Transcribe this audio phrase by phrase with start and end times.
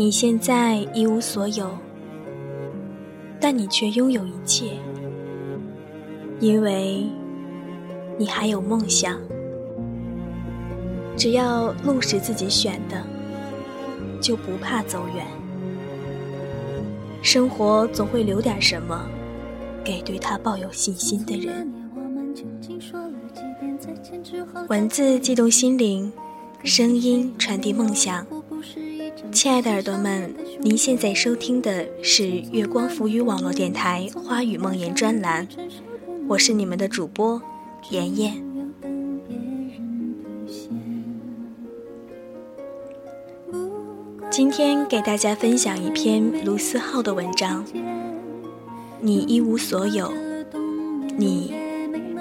[0.00, 1.68] 你现在一无所有，
[3.38, 4.72] 但你却拥有一切，
[6.40, 7.04] 因为
[8.16, 9.20] 你还有梦想。
[11.18, 13.04] 只要路是自己选的，
[14.22, 15.26] 就不怕走远。
[17.20, 19.04] 生活总会留点什么，
[19.84, 21.70] 给对他抱有信心的人。
[24.70, 26.10] 文字激动心灵，
[26.64, 28.26] 声音传递梦想。
[29.32, 35.46] 亲爱的耳朵们，您现在收听的是月光浮语网络电台《花语梦言》专栏，
[36.28, 37.40] 我是你们的主播
[37.90, 38.42] 妍妍。
[44.30, 47.64] 今天给大家分享一篇卢思浩的文章。
[49.00, 50.12] 你一无所有，
[51.16, 51.52] 你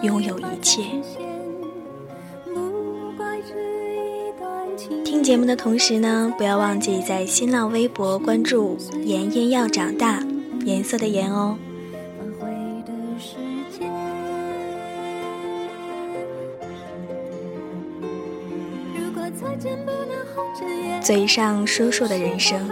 [0.02, 0.84] 拥有一切。
[5.04, 10.24] 听节目的同时呢，不要忘记在新浪微博关注“妍妍要长大”，
[10.64, 11.58] 颜色的颜哦。
[21.02, 22.70] 嘴上说说的人生。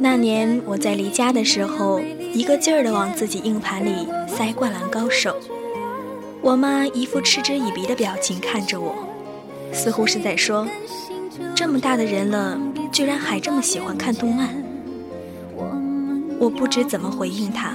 [0.00, 2.00] 那年我在离家的时候，
[2.32, 5.38] 一个劲儿的往自己硬盘里塞《灌篮高手》。
[6.44, 8.94] 我妈一副嗤之以鼻的表情看着我，
[9.72, 10.68] 似乎是在说
[11.56, 12.60] ：“这么大的人了，
[12.92, 14.54] 居然还这么喜欢看动漫。”
[16.38, 17.72] 我不知怎么回应她，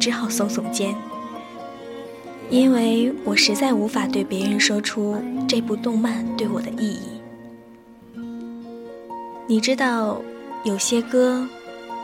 [0.00, 0.94] 只好耸耸肩。
[2.48, 5.14] 因为我实在无法对别人说出
[5.46, 7.20] 这部动漫对我的意义。
[9.46, 10.22] 你知道，
[10.64, 11.46] 有些歌，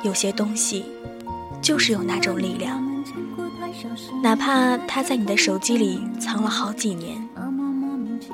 [0.03, 0.84] 有些东西，
[1.62, 2.92] 就是有那种力量。
[4.22, 7.28] 哪怕他在你的手机里藏了好几年，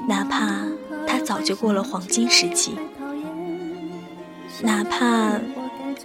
[0.06, 0.64] 哪怕
[1.06, 2.72] 他早就过了黄金时期，
[4.62, 5.32] 哪怕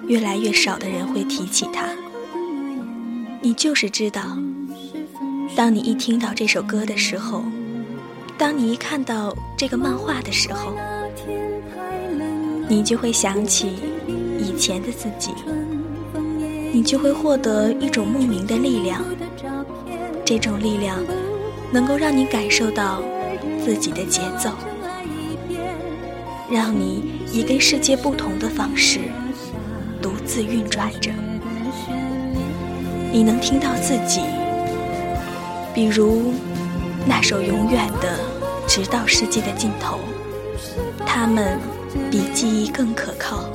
[0.08, 1.88] 越来越少的人会提起他，
[3.42, 4.22] 你就是知道。
[5.56, 7.44] 当你一听到这首歌的时候，
[8.38, 10.74] 当你一看到这个漫画的时候，
[12.68, 13.76] 你就会想起
[14.40, 15.32] 以前的自己，
[16.72, 19.04] 你就会获得一种莫名的力量。
[20.36, 20.98] 这种力量
[21.72, 23.04] 能够让你感受到
[23.64, 24.50] 自己的节奏，
[26.50, 29.02] 让你以跟世界不同的方式
[30.02, 31.12] 独自运转着。
[33.12, 34.22] 你能听到自己。
[35.72, 36.34] 比如
[37.06, 38.18] 那首永远的，
[38.68, 40.00] 直到世界的尽头，
[41.06, 41.60] 他们
[42.10, 43.48] 比记忆更可靠。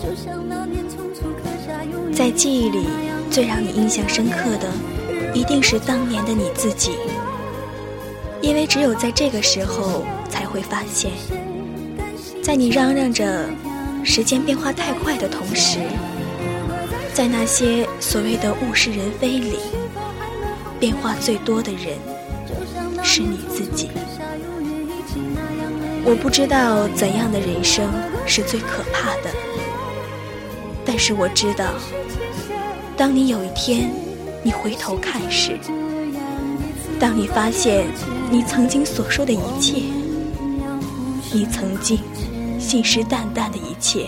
[2.12, 2.87] 在记忆里，
[3.33, 4.71] 最让你印象深刻的，
[5.34, 6.93] 一定是当年的你自己，
[8.41, 11.12] 因为只有在这个时候，才会发现，
[12.43, 13.49] 在你嚷嚷着
[14.05, 15.78] 时间变化太快的同时，
[17.12, 19.59] 在那些所谓的物是人非里。
[20.81, 21.99] 变化最多的人
[23.03, 23.91] 是你自己。
[26.05, 27.84] 我不知道怎样的人生
[28.25, 29.31] 是最可怕的，
[30.87, 31.65] 但是我知道，
[32.97, 33.91] 当你有一天
[34.48, 35.59] 你回头看时，
[36.98, 37.86] 当你发现
[38.31, 39.82] 你曾经所说的一切，
[41.31, 41.98] 你曾经
[42.59, 44.06] 信誓旦旦的一切，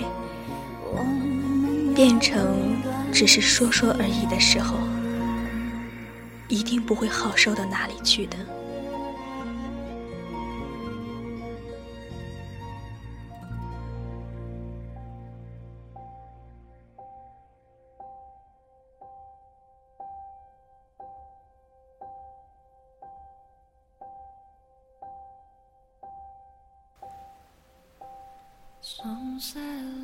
[1.95, 2.57] 变成
[3.13, 4.79] 只是说说而已的时候。
[6.49, 8.39] 一定不会好受到哪里去的。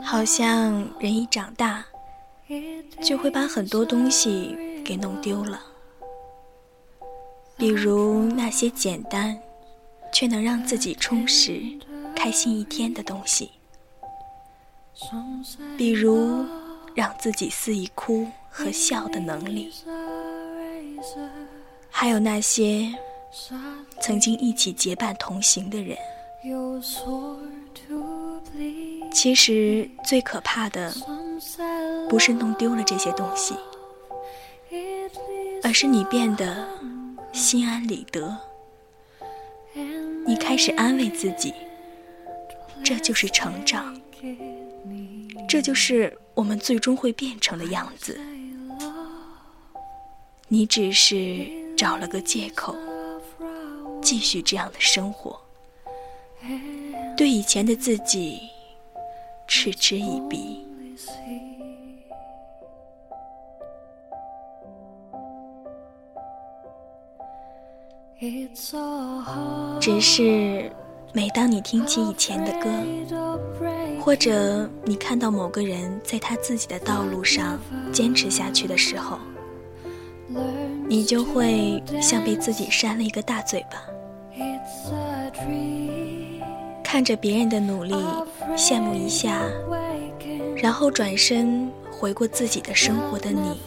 [0.03, 1.85] 好像人一长大，
[3.03, 5.61] 就会把很多东西给弄丢了。
[7.57, 9.39] 比如那些简单，
[10.13, 11.63] 却能让自己充实、
[12.15, 13.51] 开心一天的东西；
[15.77, 16.45] 比如
[16.95, 19.71] 让自己肆意哭和笑的能力；
[21.91, 22.95] 还有那些
[24.01, 25.97] 曾经一起结伴同行的人。
[29.17, 30.95] 其实最可怕的，
[32.07, 33.55] 不是弄丢了这些东西，
[35.63, 36.69] 而是你变得。
[37.33, 38.35] 心安理得，
[40.27, 41.53] 你开始安慰自己，
[42.83, 44.01] 这就是成长，
[45.47, 48.19] 这就是我们最终会变成的样子。
[50.49, 51.47] 你只是
[51.77, 52.75] 找了个借口，
[54.01, 55.39] 继续这样的生活，
[57.19, 58.41] 对以前的自己
[59.47, 60.63] 嗤之以鼻。
[69.81, 70.71] 只是，
[71.13, 72.69] 每当你听起以前的歌，
[74.01, 77.59] 或者你看到某个人在他自己的道路上
[77.93, 79.19] 坚持下去的时候，
[80.89, 83.83] 你就会像被自己扇了一个大嘴巴。
[86.87, 87.93] 看着别人的努力，
[88.57, 89.43] 羡慕一下，
[90.55, 93.61] 然后转身回过自己的生活的你，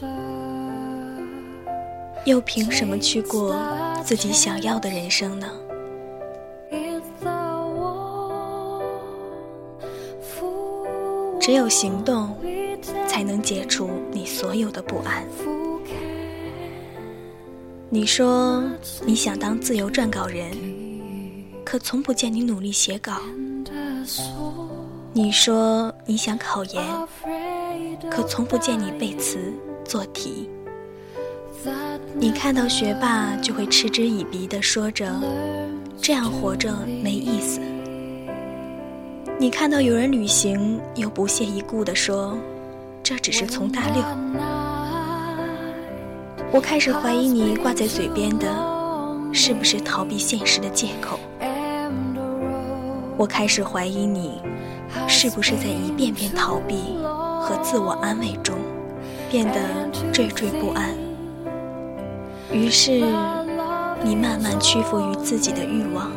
[2.24, 3.54] 又凭什么去过
[4.06, 5.52] 自己想要的人生呢？
[11.42, 12.34] 只有行动，
[13.06, 15.26] 才能解除你所有的不安。
[17.90, 18.64] 你说
[19.06, 20.89] 你想当自由撰稿人。
[21.70, 23.22] 可从不见你努力写稿。
[25.14, 26.84] 你说你想考研，
[28.10, 29.38] 可从不见你背词
[29.86, 30.50] 做题。
[32.16, 35.14] 你看到学霸就会嗤之以鼻地说着
[36.02, 37.62] ：“这样活着没意思。”
[39.38, 42.36] 你看到有人旅行，又不屑一顾地说
[43.04, 44.04] ：“这只是从大六。”
[46.52, 48.48] 我开始怀疑你挂在嘴边的，
[49.32, 51.20] 是不是逃避现实的借口。
[53.20, 54.42] 我开始怀疑你，
[55.06, 56.96] 是不是在一遍遍逃避
[57.42, 58.56] 和自我安慰中，
[59.30, 59.60] 变得
[60.14, 60.96] 惴惴不安。
[62.50, 63.04] 于是，
[64.02, 66.10] 你慢慢屈服于自己的欲望。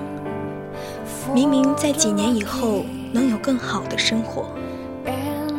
[1.35, 4.47] 明明在几年以后能有更好的生活，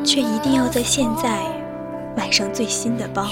[0.01, 1.43] 却一定要在现在
[2.15, 3.27] 买上最新的包。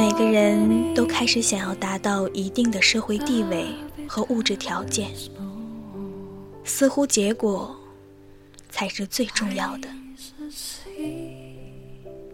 [0.00, 3.66] 每个人都开始想要达到一定的社会地位
[4.08, 5.10] 和物质条件，
[6.64, 7.78] 似乎结果
[8.70, 9.88] 才是最重要的。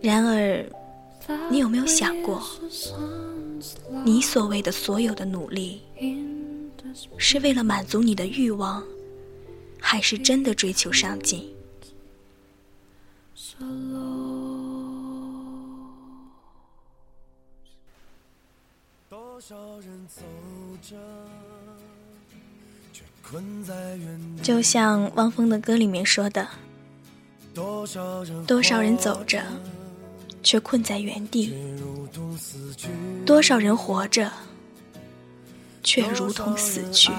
[0.00, 0.64] 然而，
[1.50, 2.40] 你有没有想过，
[4.04, 5.80] 你所谓的所有的努力，
[7.18, 8.80] 是为了满足你的欲望，
[9.80, 11.44] 还是真的追求上进？
[24.42, 26.48] 就像汪峰的歌里面说的
[27.54, 27.86] ：“多
[28.60, 29.40] 少人走着，
[30.42, 31.52] 却困在原地；
[33.24, 34.32] 多少人活着，
[35.84, 37.12] 却如同死去；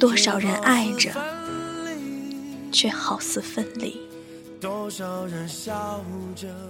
[0.00, 1.12] 多少人爱着，
[2.72, 3.92] 却好似分离；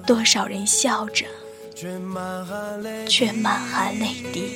[0.05, 1.25] 多少人笑着。”
[1.79, 2.45] 却满
[3.61, 4.51] 含泪滴。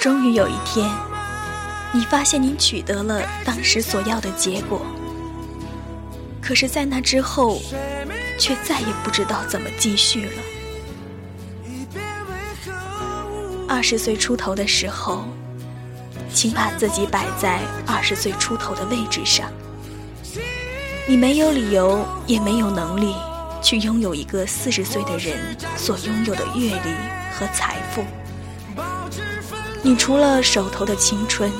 [0.00, 0.90] 终于有一天，
[1.92, 4.84] 你发现你取得了当时所要的结果，
[6.42, 7.62] 可是，在那之后，
[8.36, 10.42] 却再也不知道怎么继续了。
[13.68, 15.24] 二十岁出头的时候，
[16.32, 19.48] 请把自己摆在二十岁出头的位置上。
[21.06, 23.14] 你没有理由，也没有能力。
[23.64, 26.94] 去拥有一个四十岁的人所拥有的阅历
[27.32, 28.04] 和财富，
[29.82, 31.50] 你除了手头的青春，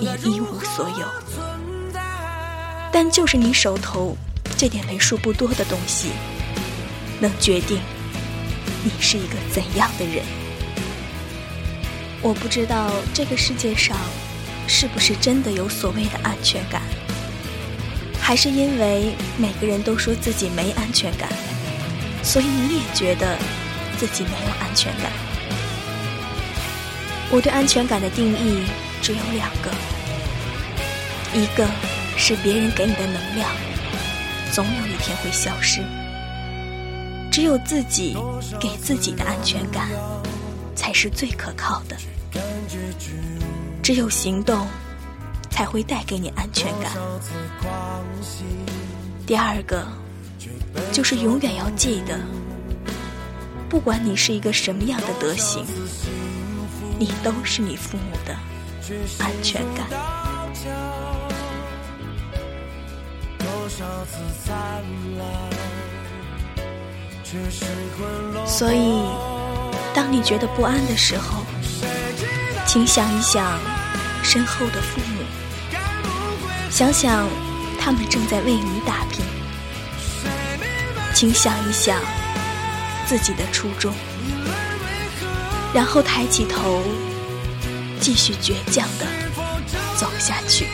[0.00, 1.06] 你一无所有。
[2.92, 4.16] 但就是你手头
[4.58, 6.08] 这点为数不多的东西，
[7.20, 7.80] 能决定
[8.82, 10.24] 你是一个怎样的人。
[12.20, 13.96] 我不知道这个世界上
[14.66, 16.82] 是不是真的有所谓的安全感。
[18.30, 21.28] 还是因为每个人都说自己没安全感，
[22.22, 23.36] 所以你也觉得
[23.98, 25.10] 自己没有安全感。
[27.28, 28.62] 我对安全感的定义
[29.02, 29.72] 只有两个：
[31.34, 31.68] 一个
[32.16, 33.50] 是别人给你的能量，
[34.52, 35.82] 总有一天会消失；
[37.32, 38.16] 只有自己
[38.60, 39.88] 给自己的安全感，
[40.76, 41.96] 才是最可靠的。
[43.82, 44.68] 只有行动。
[45.50, 46.92] 才会带给你安全感。
[49.26, 49.86] 第二个，
[50.92, 52.18] 就是永远要记得，
[53.68, 55.64] 不管你是一个什么样的德行，
[56.98, 58.34] 你都是你父母的
[59.18, 59.86] 安全感。
[68.44, 69.04] 所以，
[69.94, 71.44] 当你觉得不安的时候，
[72.66, 73.58] 请想一想
[74.24, 75.09] 身后的父母。
[76.70, 77.28] 想想，
[77.78, 79.24] 他们正在为你打拼。
[81.12, 82.00] 请想一想，
[83.06, 83.92] 自己的初衷，
[85.74, 86.82] 然后抬起头，
[88.00, 89.06] 继续倔强的
[89.96, 90.68] 走下去。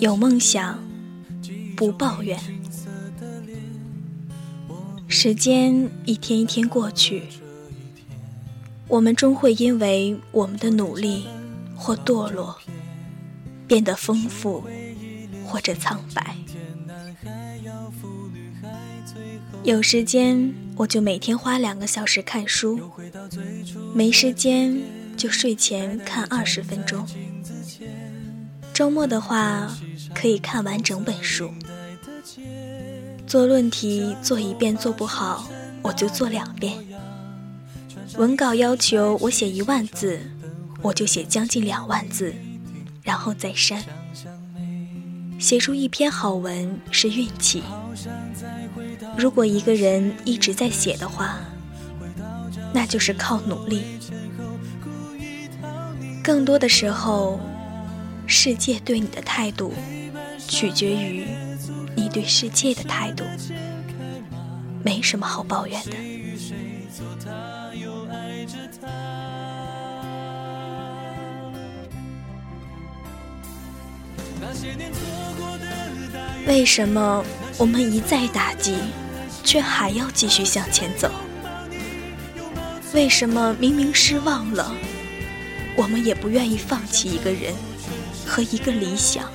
[0.00, 0.78] 有梦想，
[1.76, 2.38] 不抱怨。
[5.08, 7.22] 时间一天一天过去，
[8.88, 11.26] 我们终会因为我们的努力
[11.76, 12.58] 或堕落，
[13.66, 14.64] 变得丰富
[15.46, 16.36] 或者苍白。
[19.62, 22.90] 有时间我就每天花两个小时看书，
[23.94, 24.76] 没时间
[25.16, 27.06] 就睡前看二十分钟。
[28.74, 29.70] 周末的话，
[30.12, 31.48] 可以看完整本书。
[33.24, 35.48] 做论题做一遍做不好，
[35.80, 36.76] 我就做两遍。
[38.16, 40.20] 文稿要求我写一万字，
[40.82, 42.34] 我就写将近两万字，
[43.04, 43.80] 然后再删。
[45.38, 47.62] 写出一篇好文是运气。
[49.16, 51.38] 如果一个人一直在写的话，
[52.72, 53.84] 那就是靠努力。
[56.24, 57.38] 更多的时候。
[58.26, 59.72] 世界对你的态度，
[60.48, 61.26] 取决于
[61.96, 63.24] 你对世界的态度。
[64.82, 65.96] 没什么好抱怨的。
[76.46, 77.24] 为什么
[77.56, 78.76] 我们一再打击，
[79.42, 81.10] 却还要继续向前走？
[82.92, 84.72] 为什么明明失望了，
[85.76, 87.54] 我们也不愿意放弃一个人？
[88.26, 89.30] 和一个理想，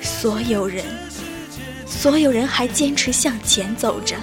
[0.00, 0.84] 所有人，
[1.86, 4.16] 所有人还坚持向前走着，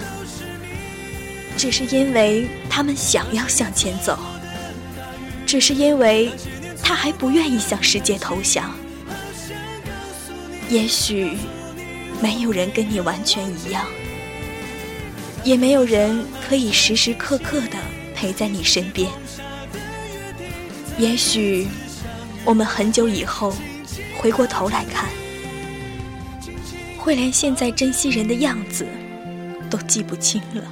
[1.58, 4.18] 只是因为他们想要向前走，
[5.46, 6.32] 只是因为
[6.84, 8.74] 他还不愿意向世界投降。
[10.70, 11.38] 也许
[12.22, 13.86] 没有人跟你完全一样，
[15.44, 17.78] 也没有人可以时时刻刻的
[18.14, 19.10] 陪在你身边。
[20.98, 21.68] 也许。
[22.48, 23.54] 我们很久以后
[24.18, 25.10] 回过头来看，
[26.98, 28.88] 会连现在珍惜人的样子
[29.70, 30.64] 都记不清了。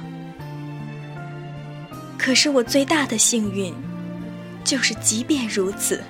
[2.16, 3.74] 可是我最大的幸运，
[4.64, 6.02] 就是即便如此，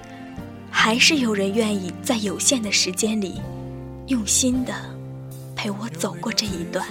[0.71, 3.43] 还是有人愿意在有限的时间里，
[4.07, 4.73] 用心的
[5.57, 6.87] 陪我走过这一段，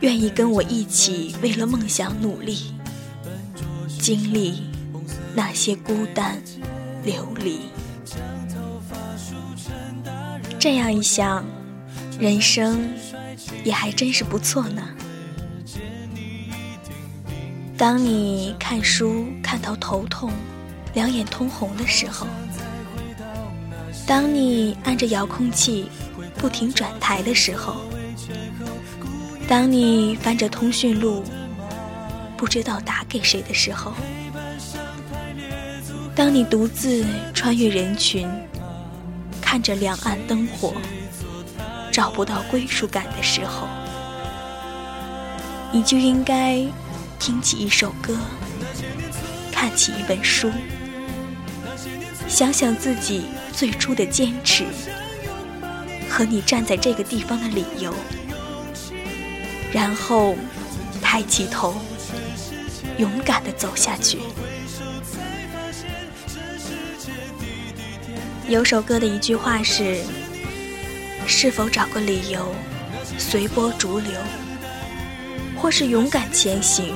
[0.00, 2.72] 愿意跟我一起为了梦想努力，
[4.00, 4.71] 经历。
[5.34, 6.42] 那些孤单、
[7.02, 7.60] 流离，
[10.58, 11.44] 这样一想，
[12.18, 12.86] 人生
[13.64, 14.82] 也还真是不错呢。
[17.78, 20.30] 当你看书看到头痛、
[20.92, 22.26] 两眼通红的时候，
[24.06, 25.88] 当你按着遥控器
[26.36, 27.76] 不停转台的时候，
[29.48, 31.24] 当你翻着通讯录
[32.36, 33.94] 不知道打给谁的时候。
[36.14, 38.28] 当你独自穿越人群，
[39.40, 40.74] 看着两岸灯火，
[41.90, 43.66] 找不到归属感的时候，
[45.72, 46.62] 你就应该
[47.18, 48.18] 听起一首歌，
[49.50, 50.50] 看起一本书，
[52.28, 54.66] 想想自己最初的坚持
[56.10, 57.94] 和你站在这个地方的理由，
[59.72, 60.36] 然后
[61.00, 61.74] 抬起头，
[62.98, 64.18] 勇敢的走下去。
[68.48, 70.02] 有首歌的一句话是
[71.26, 72.54] ：“是否找个理由，
[73.16, 74.12] 随波逐流，
[75.56, 76.94] 或是勇敢前行，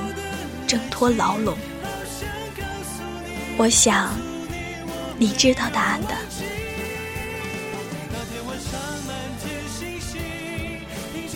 [0.66, 1.56] 挣脱牢笼？”
[3.56, 4.12] 我想，
[5.18, 6.14] 你知道答案的。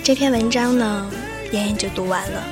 [0.03, 1.11] 这篇文章呢，
[1.53, 2.45] 妍妍就读完了。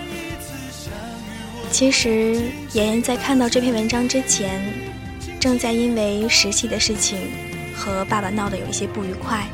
[1.71, 2.41] 其实，
[2.73, 4.63] 妍妍在看到这篇文章之前，
[5.39, 7.48] 正在因为实习的事情。
[7.79, 9.47] 和爸爸闹得有一些不愉快，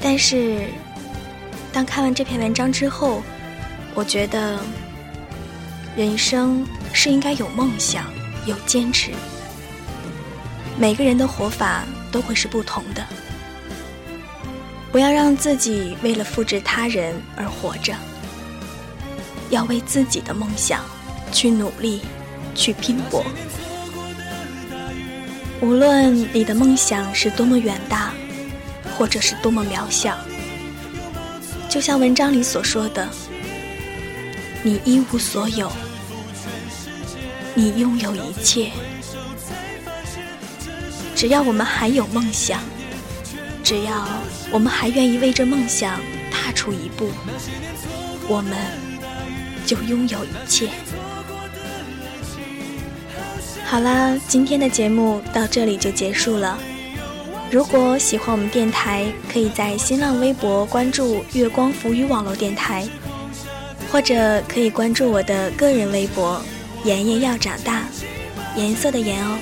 [0.00, 0.68] 但是
[1.70, 3.22] 当看完这篇文章之后，
[3.94, 4.58] 我觉得
[5.94, 8.06] 人生是应该有梦想、
[8.46, 9.10] 有坚持。
[10.78, 13.06] 每个人的活法都会是不同的，
[14.90, 17.94] 不要让自己为了复制他人而活着，
[19.50, 20.80] 要为自己的梦想
[21.30, 22.00] 去努力、
[22.54, 23.24] 去拼搏。
[25.64, 28.12] 无论你的梦想是多么远大，
[28.98, 30.14] 或者是多么渺小，
[31.70, 33.08] 就像文章里所说的，
[34.62, 35.72] 你一无所有，
[37.54, 38.70] 你拥有一切。
[41.16, 42.60] 只要我们还有梦想，
[43.62, 44.06] 只要
[44.50, 45.98] 我们还愿意为这梦想
[46.30, 47.08] 踏出一步，
[48.28, 48.58] 我们
[49.64, 50.68] 就拥有一切。
[53.74, 56.56] 好啦，今天的节目到这里就结束了。
[57.50, 62.86] 如果喜欢我们电台，可以在新浪微博关注“月光浮语网络电台”，
[63.90, 66.40] 或者可以关注我的个人微博
[66.86, 67.82] “妍妍要长大”，
[68.54, 69.36] 颜色的颜哦。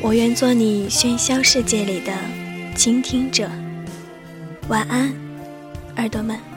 [0.00, 2.12] 我愿做你喧嚣世界里的
[2.76, 3.50] 倾听者。
[4.68, 5.12] 晚安，
[5.96, 6.47] 耳朵们。